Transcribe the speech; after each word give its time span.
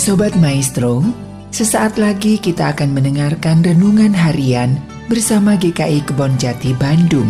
Sobat 0.00 0.32
Maestro, 0.40 1.04
sesaat 1.52 2.00
lagi 2.00 2.40
kita 2.40 2.72
akan 2.72 2.96
mendengarkan 2.96 3.60
renungan 3.60 4.16
harian 4.16 4.80
bersama 5.12 5.60
GKI 5.60 6.08
Kebon 6.08 6.40
Jati 6.40 6.72
Bandung. 6.80 7.28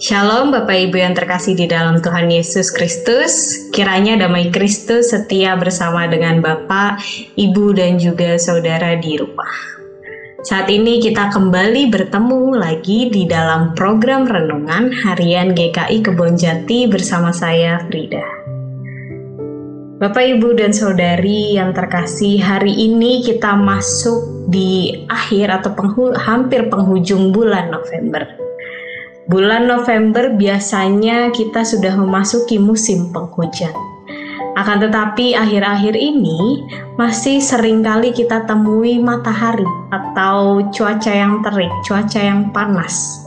Shalom 0.00 0.48
Bapak 0.48 0.88
Ibu 0.88 0.96
yang 0.96 1.12
terkasih 1.12 1.52
di 1.52 1.68
dalam 1.68 2.00
Tuhan 2.00 2.32
Yesus 2.32 2.72
Kristus. 2.72 3.52
Kiranya 3.68 4.16
damai 4.16 4.48
Kristus 4.48 5.12
setia 5.12 5.60
bersama 5.60 6.08
dengan 6.08 6.40
Bapak, 6.40 7.04
Ibu 7.36 7.76
dan 7.76 8.00
juga 8.00 8.40
saudara 8.40 8.96
di 8.96 9.20
rumah. 9.20 9.52
Saat 10.40 10.72
ini 10.72 11.04
kita 11.04 11.28
kembali 11.36 11.92
bertemu 11.92 12.56
lagi 12.56 13.12
di 13.12 13.28
dalam 13.28 13.76
program 13.76 14.24
renungan 14.24 14.88
harian 15.04 15.52
GKI 15.52 16.00
Kebon 16.00 16.32
Jati 16.32 16.88
bersama 16.88 17.28
saya 17.28 17.84
Frida. 17.84 18.24
Bapak, 20.00 20.24
Ibu, 20.24 20.56
dan 20.56 20.72
Saudari 20.72 21.60
yang 21.60 21.76
terkasih, 21.76 22.40
hari 22.40 22.72
ini 22.72 23.20
kita 23.20 23.52
masuk 23.52 24.48
di 24.48 25.04
akhir 25.12 25.60
atau 25.60 25.76
penghu 25.76 26.16
hampir 26.16 26.72
penghujung 26.72 27.36
bulan 27.36 27.68
November. 27.68 28.39
Bulan 29.30 29.70
November 29.70 30.34
biasanya 30.34 31.30
kita 31.30 31.62
sudah 31.62 31.94
memasuki 31.94 32.58
musim 32.58 33.14
penghujan. 33.14 33.70
Akan 34.58 34.82
tetapi 34.82 35.38
akhir-akhir 35.38 35.94
ini 35.94 36.66
masih 36.98 37.38
sering 37.38 37.86
kali 37.86 38.10
kita 38.10 38.42
temui 38.50 38.98
matahari 38.98 39.62
atau 39.94 40.66
cuaca 40.74 41.14
yang 41.14 41.46
terik, 41.46 41.70
cuaca 41.86 42.18
yang 42.18 42.50
panas. 42.50 43.22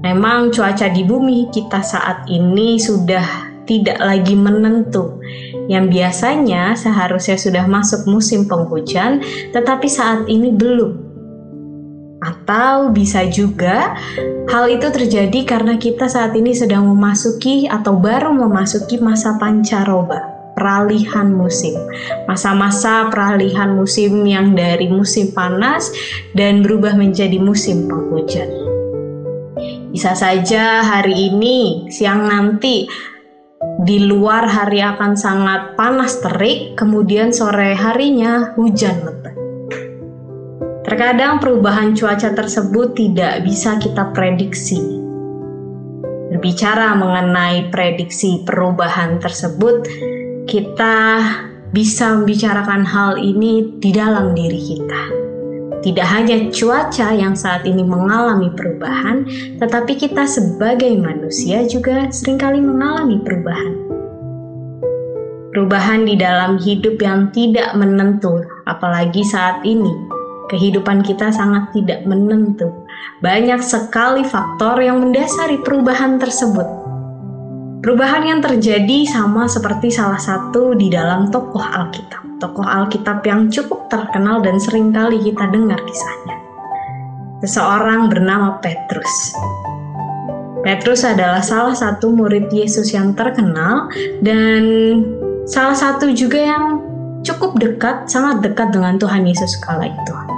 Memang 0.00 0.48
cuaca 0.48 0.88
di 0.88 1.04
bumi 1.04 1.52
kita 1.52 1.84
saat 1.84 2.24
ini 2.32 2.80
sudah 2.80 3.52
tidak 3.68 4.00
lagi 4.00 4.32
menentu. 4.32 5.20
Yang 5.68 5.92
biasanya 5.92 6.72
seharusnya 6.72 7.36
sudah 7.36 7.68
masuk 7.68 8.08
musim 8.08 8.48
penghujan, 8.48 9.20
tetapi 9.52 9.92
saat 9.92 10.24
ini 10.24 10.56
belum 10.56 11.13
atau 12.24 12.88
bisa 12.88 13.28
juga 13.28 13.92
hal 14.48 14.72
itu 14.72 14.88
terjadi 14.88 15.44
karena 15.44 15.76
kita 15.76 16.08
saat 16.08 16.32
ini 16.32 16.56
sedang 16.56 16.88
memasuki 16.88 17.68
atau 17.68 18.00
baru 18.00 18.32
memasuki 18.32 18.96
masa 18.96 19.36
pancaroba, 19.36 20.24
peralihan 20.56 21.28
musim. 21.28 21.76
Masa-masa 22.24 23.12
peralihan 23.12 23.76
musim 23.76 24.24
yang 24.24 24.56
dari 24.56 24.88
musim 24.88 25.36
panas 25.36 25.92
dan 26.32 26.64
berubah 26.64 26.96
menjadi 26.96 27.36
musim 27.36 27.84
penghujan. 27.84 28.48
Bisa 29.94 30.16
saja 30.18 30.82
hari 30.82 31.30
ini, 31.30 31.86
siang 31.86 32.26
nanti 32.26 32.90
di 33.84 34.02
luar 34.02 34.50
hari 34.50 34.82
akan 34.82 35.14
sangat 35.14 35.78
panas 35.78 36.18
terik, 36.18 36.74
kemudian 36.74 37.30
sore 37.30 37.78
harinya 37.78 38.52
hujan 38.58 39.06
lebat. 39.06 39.43
Terkadang 40.84 41.40
perubahan 41.40 41.96
cuaca 41.96 42.36
tersebut 42.36 42.92
tidak 42.92 43.40
bisa 43.40 43.80
kita 43.80 44.12
prediksi. 44.12 44.76
Berbicara 46.28 46.92
mengenai 46.92 47.72
prediksi 47.72 48.44
perubahan 48.44 49.16
tersebut, 49.16 49.88
kita 50.44 51.24
bisa 51.72 52.20
membicarakan 52.20 52.84
hal 52.84 53.16
ini 53.16 53.80
di 53.80 53.96
dalam 53.96 54.36
diri 54.36 54.60
kita. 54.60 55.02
Tidak 55.80 56.04
hanya 56.04 56.52
cuaca 56.52 57.16
yang 57.16 57.32
saat 57.32 57.64
ini 57.64 57.80
mengalami 57.80 58.52
perubahan, 58.52 59.24
tetapi 59.56 59.96
kita 59.96 60.28
sebagai 60.28 60.92
manusia 61.00 61.64
juga 61.64 62.12
sering 62.12 62.36
kali 62.36 62.60
mengalami 62.60 63.24
perubahan. 63.24 63.72
Perubahan 65.48 66.04
di 66.04 66.20
dalam 66.20 66.60
hidup 66.60 67.00
yang 67.00 67.32
tidak 67.32 67.72
menentu, 67.72 68.44
apalagi 68.68 69.24
saat 69.24 69.64
ini 69.64 70.13
kehidupan 70.54 71.02
kita 71.02 71.34
sangat 71.34 71.74
tidak 71.74 72.06
menentu. 72.06 72.70
Banyak 73.18 73.58
sekali 73.58 74.22
faktor 74.22 74.78
yang 74.78 75.02
mendasari 75.02 75.58
perubahan 75.66 76.22
tersebut. 76.22 76.66
Perubahan 77.82 78.22
yang 78.24 78.40
terjadi 78.40 79.04
sama 79.04 79.50
seperti 79.50 79.90
salah 79.92 80.16
satu 80.16 80.72
di 80.78 80.88
dalam 80.88 81.28
tokoh 81.28 81.60
Alkitab. 81.60 82.40
Tokoh 82.40 82.64
Alkitab 82.64 83.20
yang 83.26 83.50
cukup 83.50 83.90
terkenal 83.90 84.40
dan 84.40 84.56
sering 84.62 84.94
kali 84.94 85.20
kita 85.20 85.50
dengar 85.50 85.76
kisahnya. 85.84 86.38
Seseorang 87.44 88.08
bernama 88.08 88.56
Petrus. 88.62 89.36
Petrus 90.64 91.04
adalah 91.04 91.44
salah 91.44 91.76
satu 91.76 92.08
murid 92.08 92.48
Yesus 92.48 92.88
yang 92.96 93.12
terkenal 93.12 93.92
dan 94.24 94.64
salah 95.44 95.76
satu 95.76 96.08
juga 96.16 96.40
yang 96.40 96.80
cukup 97.20 97.60
dekat, 97.60 98.08
sangat 98.08 98.40
dekat 98.40 98.72
dengan 98.72 98.96
Tuhan 98.96 99.28
Yesus 99.28 99.60
kala 99.60 99.92
itu. 99.92 100.33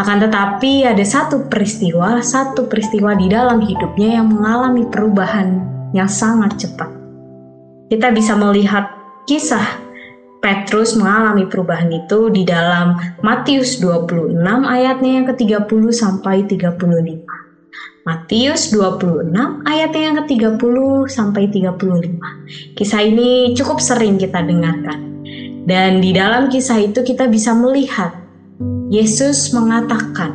Akan 0.00 0.16
tetapi 0.16 0.88
ada 0.88 1.04
satu 1.04 1.44
peristiwa, 1.52 2.24
satu 2.24 2.64
peristiwa 2.72 3.12
di 3.12 3.28
dalam 3.28 3.60
hidupnya 3.60 4.16
yang 4.16 4.32
mengalami 4.32 4.88
perubahan 4.88 5.60
yang 5.92 6.08
sangat 6.08 6.56
cepat. 6.56 6.88
Kita 7.92 8.08
bisa 8.08 8.32
melihat 8.32 8.88
kisah 9.28 9.60
Petrus 10.40 10.96
mengalami 10.96 11.44
perubahan 11.44 11.92
itu 11.92 12.32
di 12.32 12.48
dalam 12.48 12.96
Matius 13.20 13.76
26 13.76 14.40
ayatnya 14.64 15.20
yang 15.20 15.26
ke-30 15.28 15.82
sampai 15.92 16.48
35. 16.48 18.08
Matius 18.08 18.72
26 18.72 19.36
ayatnya 19.68 20.00
yang 20.00 20.16
ke-30 20.24 20.76
sampai 21.12 21.44
35. 21.52 22.72
Kisah 22.72 23.00
ini 23.04 23.52
cukup 23.52 23.84
sering 23.84 24.16
kita 24.16 24.40
dengarkan. 24.48 25.20
Dan 25.68 26.00
di 26.00 26.16
dalam 26.16 26.48
kisah 26.48 26.80
itu 26.80 27.04
kita 27.04 27.28
bisa 27.28 27.52
melihat 27.52 28.19
Yesus 28.90 29.54
mengatakan, 29.54 30.34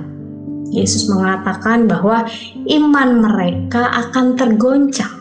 Yesus 0.71 1.11
mengatakan 1.11 1.91
bahwa 1.91 2.23
iman 2.71 3.09
mereka 3.19 3.91
akan 3.91 4.39
tergoncang. 4.39 5.11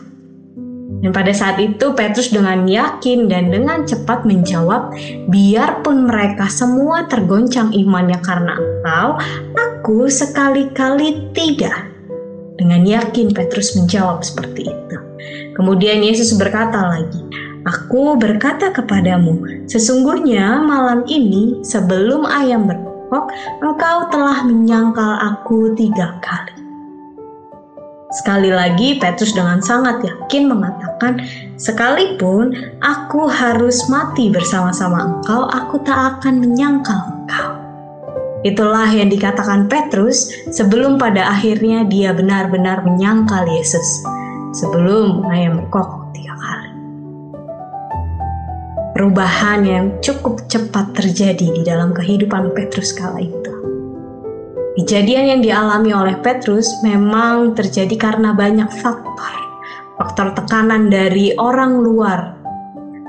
Dan 1.03 1.11
pada 1.11 1.35
saat 1.35 1.59
itu 1.59 1.91
Petrus 1.93 2.31
dengan 2.31 2.63
yakin 2.63 3.27
dan 3.27 3.51
dengan 3.51 3.83
cepat 3.83 4.23
menjawab, 4.23 4.95
biarpun 5.27 6.07
mereka 6.07 6.47
semua 6.47 7.11
tergoncang 7.11 7.75
imannya 7.75 8.23
karena 8.23 8.55
engkau, 8.55 9.19
aku 9.53 10.07
sekali-kali 10.07 11.29
tidak. 11.35 11.91
Dengan 12.55 12.87
yakin 12.87 13.35
Petrus 13.35 13.75
menjawab 13.75 14.23
seperti 14.23 14.71
itu. 14.71 14.97
Kemudian 15.59 15.99
Yesus 15.99 16.31
berkata 16.39 16.87
lagi, 16.87 17.19
Aku 17.65 18.15
berkata 18.15 18.69
kepadamu, 18.69 19.65
sesungguhnya 19.65 20.61
malam 20.61 21.01
ini 21.09 21.65
sebelum 21.65 22.23
ayam 22.29 22.69
engkau 23.61 23.97
telah 24.09 24.45
menyangkal 24.45 25.17
aku 25.21 25.73
tiga 25.77 26.17
kali. 26.21 26.65
Sekali 28.15 28.47
lagi, 28.47 28.95
Petrus 28.95 29.35
dengan 29.35 29.59
sangat 29.59 29.99
yakin 29.99 30.47
mengatakan, 30.47 31.19
"Sekalipun 31.59 32.55
aku 32.79 33.27
harus 33.27 33.83
mati 33.91 34.31
bersama-sama 34.31 35.03
engkau, 35.03 35.51
aku 35.51 35.83
tak 35.83 36.17
akan 36.17 36.39
menyangkal 36.39 36.95
engkau." 37.11 37.49
Itulah 38.45 38.87
yang 38.93 39.09
dikatakan 39.09 39.67
Petrus 39.67 40.31
sebelum 40.53 41.01
pada 41.01 41.33
akhirnya 41.33 41.83
dia 41.89 42.13
benar-benar 42.13 42.85
menyangkal 42.85 43.49
Yesus 43.49 44.05
sebelum 44.53 45.25
ayam 45.27 45.59
berkokok 45.59 46.05
perubahan 48.95 49.67
yang 49.67 49.85
cukup 49.99 50.47
cepat 50.47 50.95
terjadi 50.95 51.51
di 51.51 51.61
dalam 51.67 51.91
kehidupan 51.91 52.55
Petrus 52.55 52.95
kala 52.95 53.19
itu. 53.19 53.51
Kejadian 54.79 55.35
yang 55.35 55.41
dialami 55.43 55.91
oleh 55.91 56.15
Petrus 56.23 56.71
memang 56.79 57.51
terjadi 57.59 57.91
karena 57.99 58.31
banyak 58.31 58.71
faktor. 58.79 59.35
Faktor 59.99 60.31
tekanan 60.35 60.87
dari 60.87 61.35
orang 61.35 61.79
luar, 61.79 62.39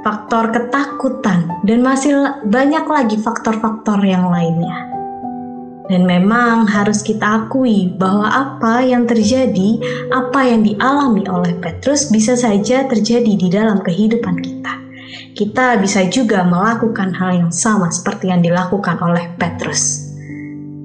faktor 0.03 0.51
ketakutan, 0.51 1.47
dan 1.63 1.79
masih 1.83 2.15
banyak 2.47 2.87
lagi 2.87 3.19
faktor-faktor 3.23 4.03
yang 4.03 4.31
lainnya. 4.31 4.91
Dan 5.87 6.03
memang 6.03 6.67
harus 6.67 6.99
kita 7.03 7.47
akui 7.47 7.95
bahwa 7.95 8.27
apa 8.27 8.83
yang 8.83 9.07
terjadi, 9.07 9.79
apa 10.11 10.51
yang 10.51 10.67
dialami 10.67 11.27
oleh 11.31 11.55
Petrus 11.63 12.11
bisa 12.11 12.35
saja 12.35 12.91
terjadi 12.91 13.39
di 13.39 13.47
dalam 13.47 13.79
kehidupan 13.83 14.43
kita 14.43 14.66
kita 15.35 15.79
bisa 15.81 16.07
juga 16.09 16.43
melakukan 16.45 17.13
hal 17.15 17.47
yang 17.47 17.53
sama 17.53 17.93
seperti 17.93 18.31
yang 18.33 18.41
dilakukan 18.43 18.99
oleh 19.03 19.31
Petrus. 19.37 20.13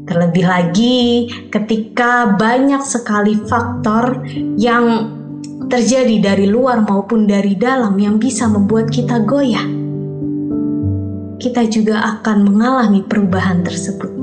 Terlebih 0.06 0.44
lagi, 0.44 1.31
ketika 1.47 2.35
banyak 2.35 2.83
sekali 2.83 3.39
faktor 3.47 4.27
yang 4.59 5.18
terjadi 5.71 6.33
dari 6.33 6.51
luar 6.51 6.83
maupun 6.83 7.23
dari 7.23 7.56
dalam 7.56 7.95
yang 7.95 8.19
bisa 8.19 8.50
membuat 8.51 8.91
kita 8.91 9.23
goyah. 9.23 9.79
kita 11.41 11.65
juga 11.65 11.97
akan 12.21 12.45
mengalami 12.45 13.01
perubahan 13.01 13.65
tersebut. 13.65 14.13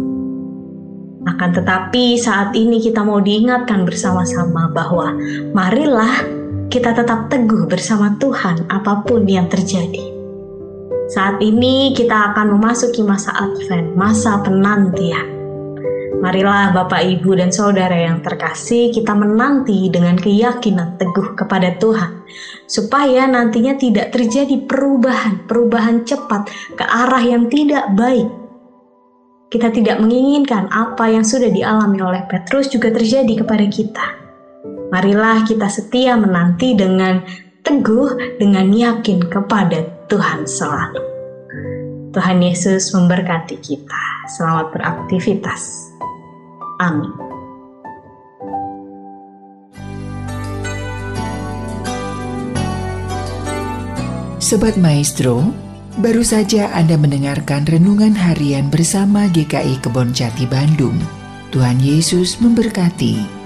Akan 1.26 1.50
tetapi, 1.50 2.14
saat 2.14 2.54
ini 2.54 2.78
kita 2.78 3.02
mau 3.02 3.18
diingatkan 3.18 3.82
bersama-sama 3.82 4.70
bahwa 4.70 5.18
marilah 5.50 6.37
kita 6.68 6.92
tetap 6.92 7.32
teguh 7.32 7.64
bersama 7.64 8.12
Tuhan, 8.20 8.68
apa 8.68 9.00
pun 9.00 9.24
yang 9.24 9.48
terjadi. 9.48 10.04
Saat 11.08 11.40
ini 11.40 11.96
kita 11.96 12.32
akan 12.32 12.60
memasuki 12.60 13.00
masa 13.00 13.32
Advent, 13.32 13.96
masa 13.96 14.36
penantian. 14.44 15.24
Marilah 16.20 16.76
Bapak, 16.76 17.00
Ibu, 17.00 17.40
dan 17.40 17.48
Saudara 17.48 17.96
yang 17.96 18.20
terkasih, 18.20 18.92
kita 18.92 19.16
menanti 19.16 19.88
dengan 19.88 20.20
keyakinan 20.20 21.00
teguh 21.00 21.32
kepada 21.32 21.72
Tuhan, 21.80 22.28
supaya 22.68 23.24
nantinya 23.24 23.80
tidak 23.80 24.12
terjadi 24.12 24.68
perubahan, 24.68 25.48
perubahan 25.48 26.04
cepat 26.04 26.52
ke 26.76 26.84
arah 26.84 27.24
yang 27.24 27.48
tidak 27.48 27.88
baik. 27.96 28.28
Kita 29.48 29.72
tidak 29.72 30.04
menginginkan 30.04 30.68
apa 30.68 31.08
yang 31.08 31.24
sudah 31.24 31.48
dialami 31.48 32.04
oleh 32.04 32.28
Petrus 32.28 32.68
juga 32.68 32.92
terjadi 32.92 33.40
kepada 33.40 33.64
kita. 33.64 34.27
Marilah 34.88 35.44
kita 35.44 35.68
setia 35.68 36.16
menanti 36.16 36.72
dengan 36.72 37.20
teguh, 37.60 38.40
dengan 38.40 38.72
yakin 38.72 39.20
kepada 39.28 39.84
Tuhan 40.08 40.48
selalu. 40.48 41.04
Tuhan 42.16 42.40
Yesus 42.40 42.96
memberkati 42.96 43.60
kita. 43.60 44.04
Selamat 44.32 44.72
beraktivitas. 44.72 45.92
Amin. 46.80 47.12
Sobat 54.40 54.80
Maestro, 54.80 55.44
baru 56.00 56.24
saja 56.24 56.72
Anda 56.72 56.96
mendengarkan 56.96 57.68
renungan 57.68 58.16
harian 58.16 58.72
bersama 58.72 59.28
GKI 59.28 59.84
Kebon 59.84 60.16
Jati 60.16 60.48
Bandung. 60.48 60.96
Tuhan 61.52 61.76
Yesus 61.76 62.40
memberkati. 62.40 63.37